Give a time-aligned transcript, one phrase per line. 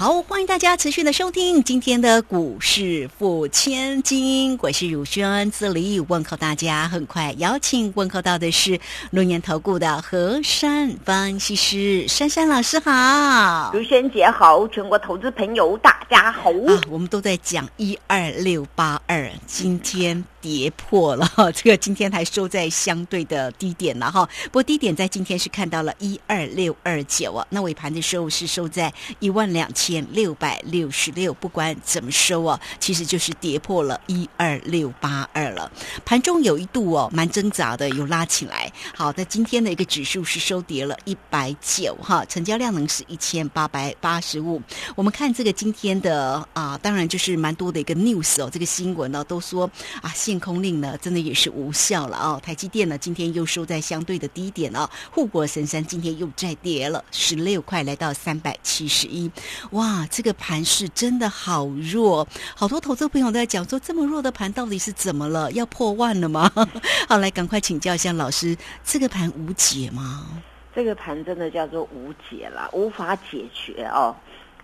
[0.00, 6.86] 好，欢迎大家持续的收听今天的股市付千金，我是汝轩，这里问候大家。
[6.86, 8.78] 很快邀请问候到的是
[9.10, 16.48] 龙岩投顾的何山分析师珊珊老师好，如轩姐好，全国投资朋友大家好。
[16.50, 20.24] 啊，我们都在讲一二六八二，今天。
[20.48, 24.26] 跌破了， 这个今天还收在相对的低点了哈。
[24.44, 31.34] 不过低点在今天是看到了一二六二九啊，那尾盘的时候是收在一万两千六百六十六。
[31.34, 35.70] 不管怎么收啊，其实就是跌破了一二六八二了。
[36.06, 38.72] 盘中有一度哦，蛮挣扎的，有拉起来。
[38.96, 44.62] 好，那今天的一个指数是收跌了一百九哈，成交量能是一千八百八十五。
[44.96, 49.70] 我们看这个今天的啊，当然就是蛮多的一个 news 哦，这个新闻呢都说
[50.00, 50.10] 啊。
[50.38, 52.40] 空令呢，真的也是无效了啊！
[52.42, 54.88] 台积电呢，今天又收在相对的低点哦。
[55.10, 59.30] 护国神山今天又再跌了十六块，来到三百七十一。
[59.72, 65.50] 哇，这个盘是真的好弱，好多投资朋友都在讲说，这么弱的盘到底是怎么了？
[65.52, 66.50] 要破万了吗？
[67.08, 70.26] 好，来赶快请教一下老师，这个盘无解吗？
[70.74, 74.14] 这个盘真的叫做无解了，无法解决哦。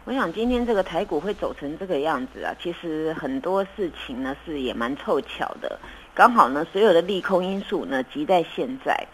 [0.07, 5.79] 我想今天这个台股会走成这个样子啊，其实很多事情呢是也蛮凑巧的，
[6.15, 9.07] 刚好呢所有的利空因素呢集在现在。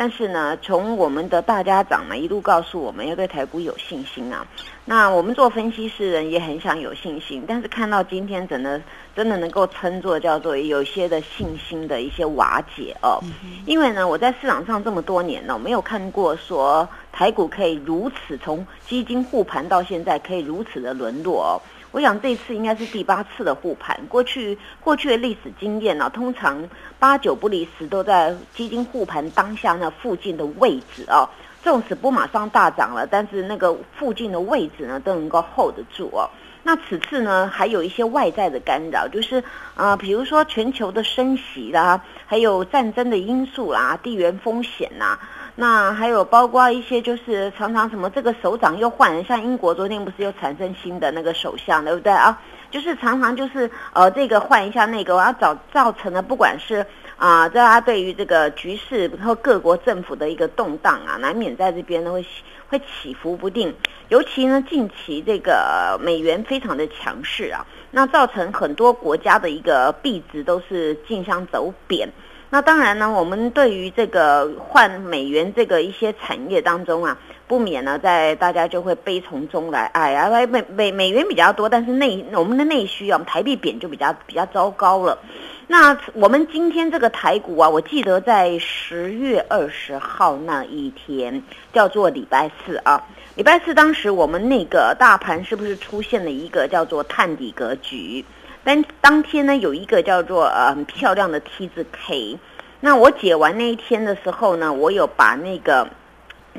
[0.00, 4.46] 但是呢，从我们的大家长呢一路告诉我们要对台股有信心啊。
[4.84, 8.80] 那我们做分析师人也很想有信心，但是看到今天真的
[9.16, 13.18] 真的能够称作叫做有些的信心的一些瓦解哦。
[13.66, 21.58] 因为呢，我在市场上这么多年呢，没有看过说台股可以如此从基金护盘到现在可以如此的沦落哦。
[21.90, 23.98] 我想这次应该是第八次的护盘。
[24.08, 26.68] 过去过去的历史经验呢，通常
[26.98, 31.28] 八九不离十都在基金护盘当下那附近的位置啊。
[31.60, 36.30] 纵使不马上大涨了，但是那个附近的位置呢都能够 hold 得住哦。
[36.62, 39.42] 那此次呢还有一些外在的干扰，就是
[39.74, 45.18] 啊，比如说全球的升息啦，还有战争的因素啦，地缘风险呐。
[45.60, 52.40] 那还有包括一些，就是常常什么这个首长又换人，像英国昨天不是又产生新的那个首相，对不对啊？
[52.70, 56.86] 就是常常就是呃这个换一下那个，然后造造成了不管是
[57.16, 62.24] 啊大家对于这个局势和各国政府的一个动荡啊，难免在这边呢会
[62.68, 63.74] 会起伏不定。
[64.10, 72.08] 尤其呢近期这个美元非常的强势啊，那造成很多国家的一个币值都是竞相走贬。
[72.50, 79.84] 那当然呢，我们对于这个换美元这个一些产业当中啊，不免呢，在大家就会悲从中来。
[79.92, 85.18] 哎呀，美美美元比较多，但是内我们的内需啊，台币贬就比较比较糟糕了。
[85.66, 91.42] 那我们今天这个台股啊，我记得在十月二十号那一天
[91.74, 93.04] 叫做礼拜四啊，
[93.34, 98.24] 礼拜四当时我们那个大盘是不是出现了一个叫做探底格局？
[98.68, 102.38] 但当天呢，有一个叫做呃很漂亮的 T 字 K，
[102.80, 105.88] 那我解完那一天的时候呢，我有把那个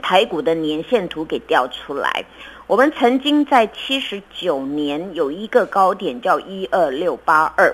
[0.01, 2.25] 台股的年线图给调出来。
[2.65, 7.71] 我们曾经在七十九年有一个高点叫一二六八二，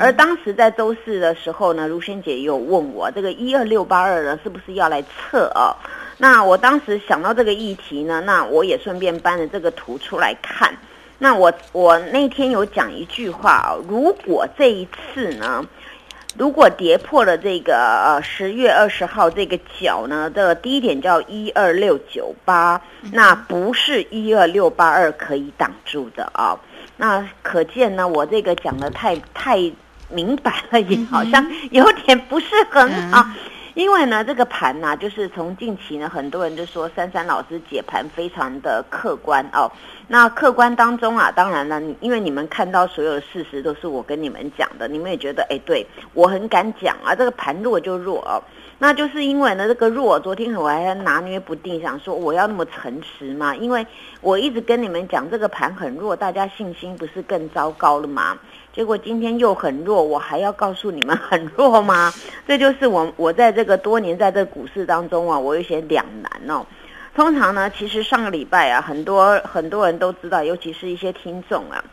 [0.00, 5.76] 而当时在周四的时候呢，如萱姐有问我这个一二六八二呢是不是要来测啊？
[6.16, 10.74] 那我当时想到这个议题呢，那我也顺便搬了这个图出来看。
[11.18, 15.64] 那我我那天有讲一句话啊，如果这一次呢，
[16.36, 22.80] 如果跌破了这个呃十月二十号这个角呢的低点叫一二六九八，
[23.12, 26.58] 那不是一二六八二可以挡住的啊。
[26.96, 29.58] 那可见呢，我这个讲的太太
[30.10, 33.24] 明白了，也好像有点不是很好。
[33.74, 39.70] 因为呢，这个盘呢，就是从近期呢，很多人就说珊珊老师解盘非常的客观哦。
[40.06, 48.40] 那客观当中啊，当然了，因为你们看到所有的事实都是我跟你们讲的，你们也觉得哎，对我很敢讲啊，这个盘弱就弱哦。
[48.78, 53.56] 那就是因为呢，这个弱，昨天我还拿捏不定，想说我要那么诚实嘛？
[53.56, 53.84] 因为
[54.20, 58.38] 我一直跟你们讲这个盘很弱，大家信心不是更糟糕了吗？
[58.74, 62.12] 结果今天又很弱，我还要告诉你们很弱吗？
[62.44, 66.66] 这就是我我在这个多年在这股市当中啊，我有些两难哦。
[67.14, 71.84] 通常呢，其实上个礼拜啊，很多很多人都知道，尤其是一些听众啊，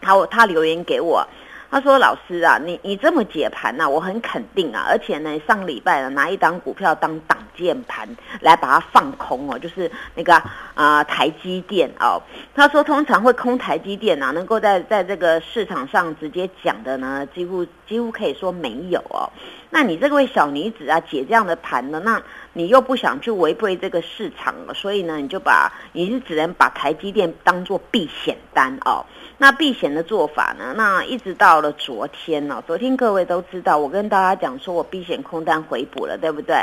[0.00, 1.26] 他他留言给我，
[1.70, 8.08] 他说：“老师啊，你你这么解盘呐，我很肯定啊，而且呢，上礼拜呢拿一档股票当挡箭盘
[8.40, 10.40] 来把它放空哦，就是那个
[10.74, 12.22] 啊台积电哦。
[12.54, 19.28] 他说通常会空台积电啊，能够在在这个市场上直接讲的呢，几乎几乎可以说没有哦。
[19.70, 22.22] 那你这位小女子啊，解这样的盘呢，那
[22.54, 29.04] 你又不想去违背这个市场了，所以呢，你就把你是只能把台积电当做避险单哦。
[29.36, 30.72] 那避险的做法呢？
[30.76, 36.56] 那一直到了昨天呢，昨天各位都知道，我跟大家讲说我避险空单回补了，对不对？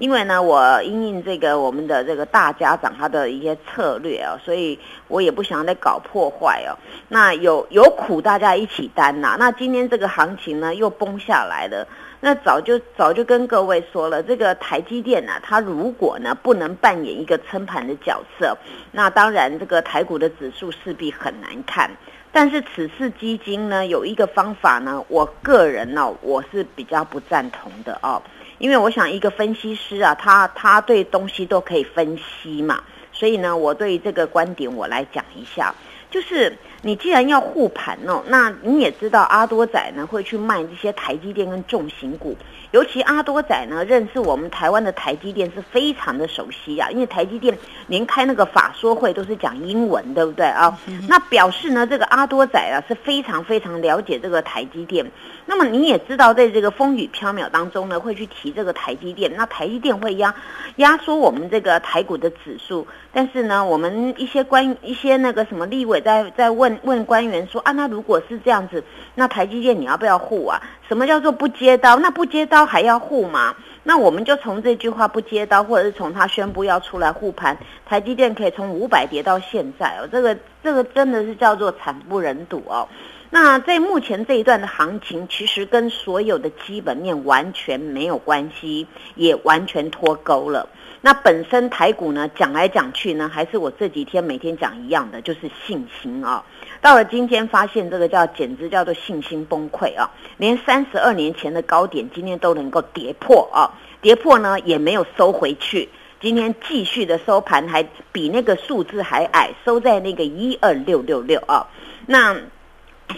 [0.00, 4.76] 因为呢，我因应这个我们的这个大家长他的一些策略哦，所以
[5.06, 6.74] 我也不想再搞破坏哦。
[7.08, 9.36] 那有有苦大家一起担呐。
[9.38, 11.86] 那今天这个行情呢又崩下来了。
[12.20, 18.56] 那早就早就跟各位说了，这个台积电呢，它如果呢不能扮演一个撑盘的角色，
[18.90, 21.90] 那当然这个台股的指数势必很难看。
[22.32, 28.20] 但是此次基金呢有一个方法呢，我个人呢我是比较不赞同的哦，
[28.58, 35.74] 因为我想一个分析师啊，他他对东西都可以分析嘛，所以呢我对这个观点我来讲一下，
[36.10, 36.56] 就是。
[36.82, 42.36] 你既然要护盘哦，那你也知道阿多仔呢会去卖这些台积电跟重型股，
[42.70, 47.56] 尤其阿多仔呢认识我们台湾的台积电是非常的熟悉啊，因为台积电
[47.86, 50.78] 连开那个法说会都是讲英文，对不对啊？
[51.08, 55.04] 那表示呢这个阿多仔啊是非常非常了解这个台积电。
[55.48, 60.34] 那么你也知道，在这个风雨飘渺当中呢，会去提这个台积电，那台积电会压
[60.76, 62.84] 压缩我们这个台股的指数。
[63.12, 66.96] 但是呢，我们一些关一些那个什么立委在在问。
[66.96, 68.82] 问官员说啊，那如果是这样子，
[69.14, 70.60] 那台积电你要不要护啊？
[70.88, 71.96] 什么叫做不接刀？
[71.96, 73.54] 那不接刀还要护吗？
[73.82, 82.88] 那我们就从这句话不接刀，或者是从他宣布要出来护盘，台积电可以从五百跌到现在哦，这个这个真的是叫做惨不忍睹哦。
[83.30, 90.68] 那在目前这一段的行情，其实跟所有的基本面完全没有关系，也完全脱钩了。
[91.02, 96.44] 那本身台股呢，讲来讲去呢，还是我这几天每天讲一样的，就是信心啊。
[96.80, 100.10] 到了今天，发现这个叫简直叫做信心崩溃啊！
[100.36, 103.70] 连三十二年前的高点，今天都能够跌破啊！
[104.00, 105.88] 跌破呢，也没有收回去，
[106.20, 107.82] 今天继续的收盘，还
[108.12, 111.66] 比那个数字还矮，收在那个一二六六六啊！
[112.06, 112.36] 那。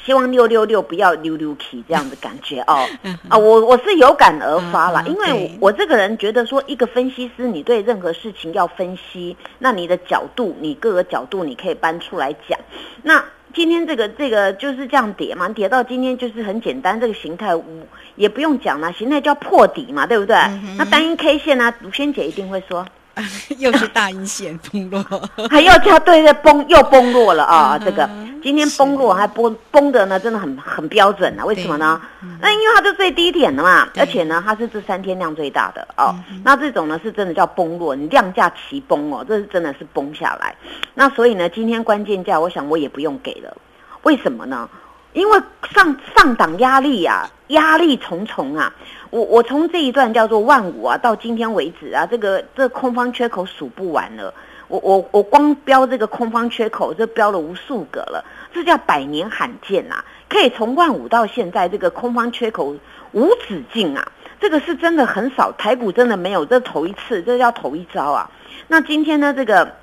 [0.05, 2.87] 希望六六六不要溜溜起这样的感觉哦
[3.31, 12.60] 啊，我我是有感而发了，因为我这个人觉得说，一个分析师，你对任何事情要分析，那你的角度，你各个角度你可以搬出来讲。
[13.02, 13.25] 那
[13.58, 17.49] 今天这个这个就是这样跌嘛，跌到今天就是很简单，这个形态
[18.14, 20.37] 也不用讲了，形态叫破底嘛，对不对？
[20.76, 22.87] 那单一 K 线呢，卢萱姐一定会说。
[23.58, 25.05] 又是大阴线崩落，
[25.50, 27.76] 还要加对对崩又崩落了啊！
[27.76, 28.08] 这个
[28.43, 31.44] 今天崩落还崩崩的呢，真的很很标准啊！
[31.44, 32.00] 为什么呢？
[32.40, 36.14] 那因为它是最低点的嘛，而且呢，它是这三天量最大的哦。
[36.44, 40.55] 那这种呢是真的叫崩落，你量价齐崩哦，这是真的是崩下来。
[40.94, 43.56] 那所以呢，今天关键价，我想我也不用给了。
[44.02, 44.69] 为什么呢？
[45.14, 45.41] 因为
[45.73, 48.73] 上上档压力呀，压力重重啊！
[49.11, 54.32] 我我从这一段叫做万五啊，到今天为止啊，这个这空方缺口数不完了。
[54.69, 60.05] 我我我光标这个空方缺口，这标了无数个了，这叫百年罕见呐！
[60.29, 62.76] 可以从万五到现在，这个空方缺口
[63.12, 64.12] 无止境啊！
[64.38, 68.31] 这个是真的很少，台股真的没有，这头一次，这叫头一招啊！
[68.69, 69.75] 那今天呢，这个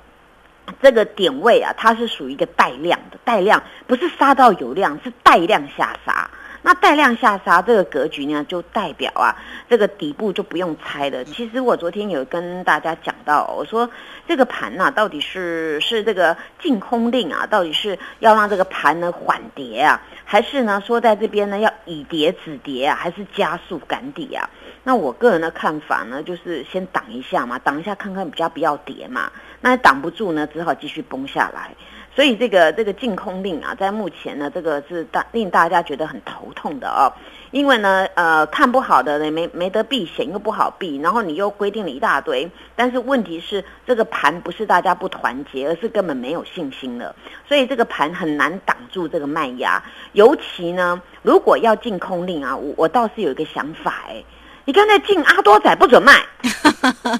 [0.80, 6.30] 这个点位啊，它是属于一个带量的，带量不是杀到有量，是带量下杀。
[6.66, 9.30] 那带量下杀这个格局呢，就代表啊，
[9.70, 11.24] 这个底部就不用猜了。
[11.24, 13.88] 其实我昨天有跟大家讲到，我说
[14.26, 24.50] 这个盘呐，到底是是这个净空令啊，到底是要让这个盘呢缓跌啊，还是呢说在这边呢要以跌止跌啊，还是加速赶底啊？
[24.82, 29.30] 那我个人的看法呢，就是先挡一下嘛，挡一下看看比较不要跌嘛。
[29.60, 31.70] 那挡不住呢，只好继续崩下来。
[32.16, 37.12] 所以这个这个禁空令啊，在目前呢，这个是大令大家觉得很头痛的哦。
[37.50, 42.50] 因为呢，呃，看不好的没没得避险又不好避，然后你又规定了一大堆。
[42.74, 47.14] 但是问题是，这个盘不是大家不团结，而是根本没有信心了。
[47.46, 49.82] 所以这个盘很难挡住这个卖压。
[50.12, 54.24] 尤其呢，如果要禁空令啊，我我倒是有一个想法哎。
[54.66, 56.20] 你刚才进阿多仔不准卖，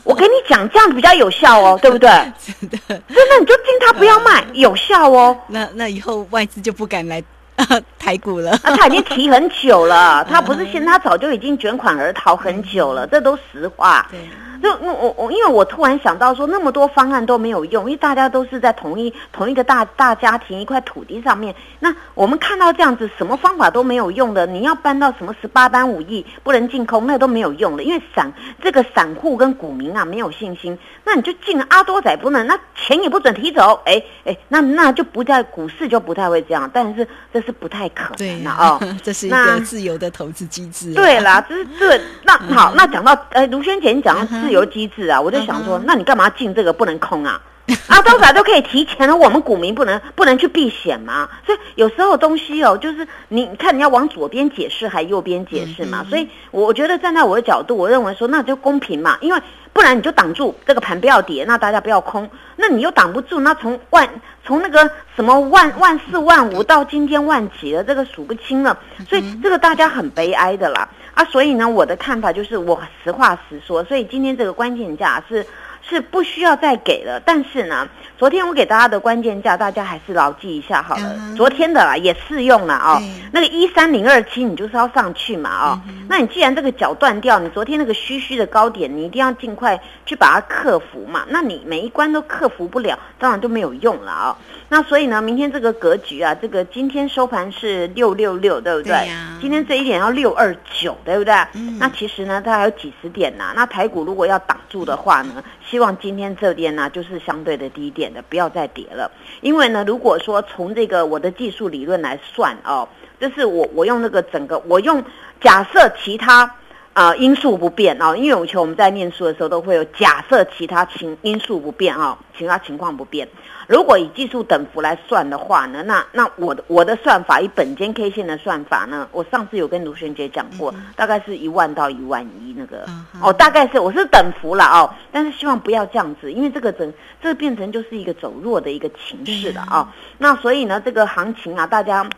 [0.02, 2.08] 我跟你讲，这样比较有效哦，对不对？
[2.60, 5.38] 真的，真的，你就进他不要卖，有效哦。
[5.46, 7.22] 那那以后外资就不敢来
[7.98, 8.58] 台股了。
[8.64, 14.06] 那他已经提很久了， 他不是现他早就已经卷款而逃很久了，这都实话。
[14.10, 14.18] 对。
[14.62, 21.54] 就我我因为我突然想到说，那么多方案都没有用，因为大家都是在同一同一个大大家庭一块土地上面。
[21.80, 28.32] 那我们看到这样子，什么方法都没有用的，你要搬到什么十八般武艺不能进空，那都没有用的，因为散
[28.62, 40.94] 这个散户跟股民啊没有信心，那你就进阿多仔不能，那钱也不准提走，哎哎，那那就不在股市就不太会这样，但是这是不太可能的哦， 这是一个自由的投资机制。
[40.94, 47.40] 对啦，这是这 那好，那讲到呃卢轩姐你讲到自由机制啊，我就想说，那你干嘛进这个不能空啊？
[47.88, 51.28] 啊，多少都可以提前了，我们股民不能不能去避险吗？
[51.44, 56.06] 所以有时候东西哦，就是你看你要往左边解释还右边解释嘛。
[56.08, 59.40] 所以我觉得站在我的角度，我认为说那就公平嘛，因为
[59.76, 64.08] 不然你就挡住这个盘不要跌，那大家不要空，那你又挡不住，那从万
[64.42, 70.88] 从那个什么万万四万五到今天万几了，这个数不清了，所以这个大家很悲哀的啦。
[71.12, 75.44] 啊，所以呢，我的看法就是我实话实说，所以今天这个关键价是。
[75.88, 77.88] 是不需要再给了，但是呢，
[78.18, 81.16] 昨天我给大家的关键价，大家还是牢记一下好了。
[81.36, 83.00] 昨天的啦也适用了哦。
[83.32, 85.80] 那个一三零二七，你就是要上去嘛哦。
[86.08, 91.24] 那你既然这个脚断掉，你昨天那个虚虚的高点，你一定要尽快去把它克服嘛。
[91.28, 94.36] 那你每一关都克服不了，当然就没有用了啊。
[94.68, 99.08] 那所以呢，明天这个格局啊，这个今天收盘是六六六，对不对？
[99.40, 101.34] 今天这一点要六二九，对不对？
[101.78, 103.52] 那其实呢，它还有几十点呐。
[103.54, 105.44] 那台股如果要挡住的话呢，
[105.76, 109.10] 希望今天这边呢就是相对的低点的，不要再跌了。
[109.42, 112.88] 因为呢，如果说从这个我的技术理论来算哦，
[113.20, 115.04] 就是我我用那个整个我用
[115.38, 116.50] 假设其他。
[116.96, 123.28] 啊，因素不变啊，因为以前我们在念书的时候都会有假设其他情因素不变啊，其他情况不变。
[123.66, 132.86] 如果以技术等幅来算的话呢，那那我的我的算法以本间 K 线的算法呢，我上次有跟卢璇姐讲过，大概是一万到一万一那个
[133.20, 136.90] 哦，大概是我是等幅了哦，但是希望不要这样子，因为这个整
[137.22, 139.92] 这个变成就是一个走弱的一个情势了啊。
[140.16, 142.08] 那所以呢，这个行情啊，大家。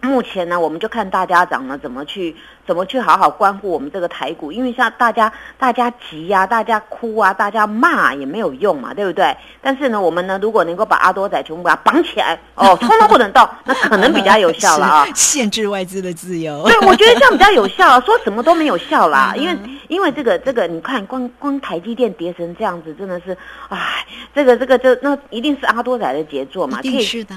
[0.00, 9.36] 目前呢，我们就看大家长呢怎么去怎么去好好关护我们这个台股，因为像大家大家急呀，大家哭啊，大家骂也没有用嘛，对不对？
[9.60, 16.62] 但是呢，我们呢如果能够把阿多仔全部把它绑起来，哦， 通通不能动，那可能比较有效了啊， 限制外资的自由。
[16.62, 23.36] 对，我觉得这样比较有效，说什么都没有效啦，因为因为这个这个，你看光光台积电跌成这样子，真的是，
[23.68, 27.34] 唉，这个这个就那一定是阿多仔的杰作嘛，可以是的。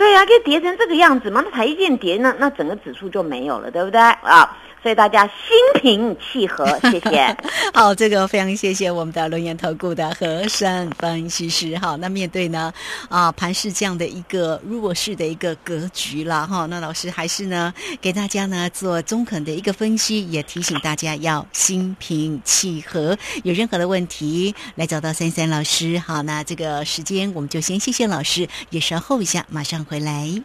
[0.00, 1.42] 对呀，可以跌成这个样子嘛？
[1.44, 4.56] 那台一件跌，呢那整个指数就没有了，对不对啊？
[4.82, 5.34] 所以大家心
[5.82, 7.36] 平气和， 谢谢。
[7.74, 11.76] 好，这个非常谢谢我们的龙岩投顾的和山分析师。
[11.78, 12.72] 好，那面对呢
[13.08, 23.16] 啊盘市这样的一个弱势的一个格局了哈，那老师还是呢给大家呢做中肯的一个分析，也提醒大家要心平气和。
[23.44, 25.98] 有任何的问题来找到三三老师。
[25.98, 30.42] 好，那这个时间我们就先谢谢老师，也稍后一下马上回来。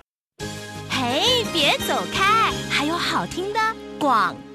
[0.90, 3.60] 嘿，别走开，还有好听的。
[4.06, 4.55] 广。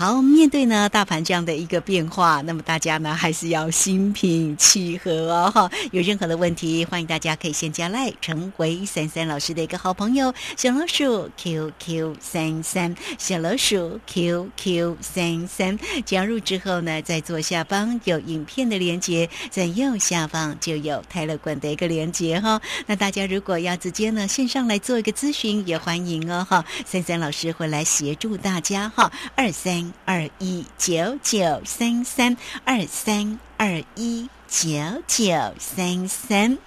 [0.00, 5.70] 好，面对呢大盘这样的一个变化，那么大家呢还是要心平气和哦哈。
[5.92, 10.32] 有任何的问题，欢迎大家可以先加来，成为三三老师的一个好朋友。
[10.56, 22.58] 小老鼠 QQ 三三，小老鼠 QQ 三三，加入之后呢，在左下方有影片的连接，在右下方就有泰勒管的一个连接哈。
[22.86, 26.64] 那大家如果要直接呢线上来做一个咨询，也欢迎哦哈。
[26.86, 34.70] 三三老师会来协助大家哈，二三二一九九三三二三二一九
[35.06, 36.58] 九三三，